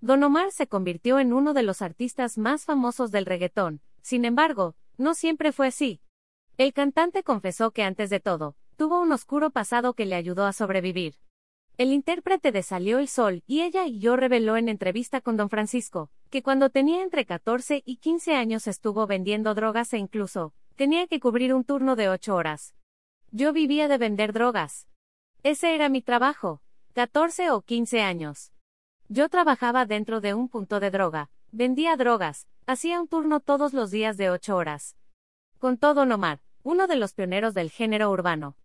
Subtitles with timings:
[0.00, 3.80] Don Omar se convirtió en uno de los artistas más famosos del reggaetón.
[4.02, 6.00] Sin embargo, no siempre fue así.
[6.58, 10.52] El cantante confesó que antes de todo, tuvo un oscuro pasado que le ayudó a
[10.52, 11.14] sobrevivir.
[11.78, 15.50] El intérprete de Salió el Sol y ella y yo reveló en entrevista con don
[15.50, 21.06] Francisco, que cuando tenía entre 14 y 15 años estuvo vendiendo drogas e incluso, tenía
[21.06, 22.74] que cubrir un turno de 8 horas.
[23.30, 24.88] Yo vivía de vender drogas.
[25.42, 26.62] Ese era mi trabajo,
[26.94, 28.52] 14 o 15 años.
[29.08, 33.92] Yo trabajaba dentro de un punto de droga, vendía drogas, hacía un turno todos los
[33.92, 34.96] días de ocho horas.
[35.58, 38.56] Con todo Nomar, uno de los pioneros del género urbano.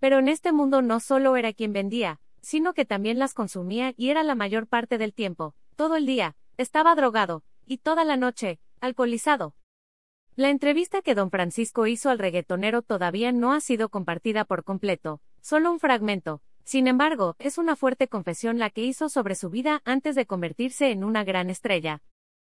[0.00, 4.08] Pero en este mundo no solo era quien vendía, sino que también las consumía y
[4.08, 8.60] era la mayor parte del tiempo, todo el día, estaba drogado, y toda la noche,
[8.80, 9.54] alcoholizado.
[10.34, 15.20] La entrevista que don Francisco hizo al reggaetonero todavía no ha sido compartida por completo,
[15.42, 19.80] solo un fragmento, sin embargo, es una fuerte confesión la que hizo sobre su vida
[19.86, 22.02] antes de convertirse en una gran estrella.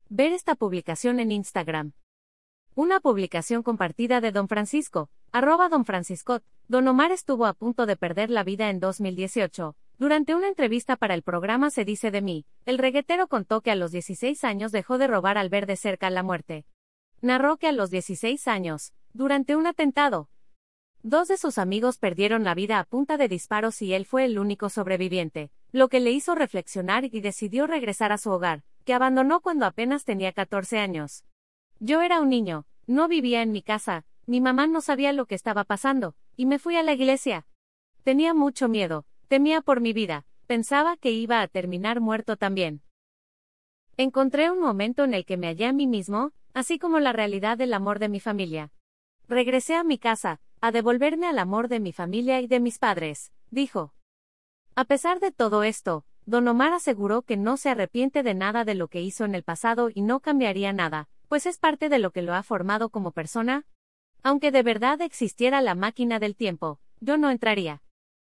[0.08, 1.92] Ver esta publicación en Instagram.
[2.75, 6.41] Una publicación compartida de Don Francisco, arroba Don Francisco.
[6.66, 9.77] Don Omar estuvo a punto de perder la vida en 2018.
[9.98, 13.77] Durante una entrevista para el programa Se dice de mí, el reguetero contó que a
[13.77, 16.66] los 16 años dejó de robar al ver de cerca la muerte.
[17.20, 20.28] Narró que a los 16 años, durante un atentado,
[21.11, 24.39] Dos de sus amigos perdieron la vida a punta de disparos y él fue el
[24.39, 29.41] único sobreviviente, lo que le hizo reflexionar y decidió regresar a su hogar, que abandonó
[29.41, 31.25] cuando apenas tenía 14 años.
[31.81, 35.34] Yo era un niño, no vivía en mi casa, mi mamá no sabía lo que
[35.34, 37.47] estaba pasando, y me fui a la iglesia.
[38.03, 42.82] Tenía mucho miedo, temía por mi vida, pensaba que iba a terminar muerto también.
[43.97, 47.56] Encontré un momento en el que me hallé a mí mismo, así como la realidad
[47.56, 48.72] del amor de mi familia.
[49.27, 53.32] Regresé a mi casa, a devolverme al amor de mi familia y de mis padres,
[53.50, 53.94] dijo.
[54.74, 58.74] A pesar de todo esto, Don Omar aseguró que no se arrepiente de nada de
[58.74, 62.10] lo que hizo en el pasado y no cambiaría nada, pues es parte de lo
[62.10, 63.64] que lo ha formado como persona.
[64.22, 67.82] Aunque de verdad existiera la máquina del tiempo, yo no entraría.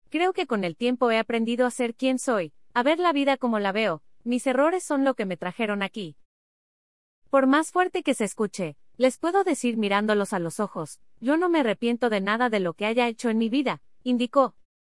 [0.10, 3.38] Creo que con el tiempo he aprendido a ser quien soy, a ver la vida
[3.38, 6.16] como la veo, mis errores son lo que me trajeron aquí.
[7.30, 11.50] Por más fuerte que se escuche, les puedo decir mirándolos a los ojos, yo no
[11.50, 14.56] me arrepiento de nada de lo que haya hecho en mi vida, indicó.